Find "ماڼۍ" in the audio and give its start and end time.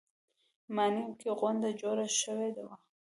0.75-1.05